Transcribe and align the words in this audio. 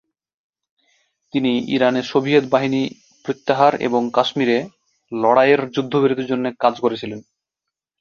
তিনি 1.33 1.51
ইরানে 1.67 2.01
সোভিয়েত 2.03 2.45
বাহিনী 2.45 2.81
প্রত্যাহার 3.25 3.73
এবং 3.87 4.01
কাশ্মীরে 4.13 4.57
লড়াইয়ের 5.11 5.61
যুদ্ধবিরতির 5.75 6.29
জন্য 6.31 6.45
কাজ 6.59 6.73
করেছিলেন। 6.79 7.19